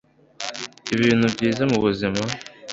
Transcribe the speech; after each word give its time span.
ibintu 0.95 1.25
byiza 1.33 1.63
mubuzima 1.71 2.21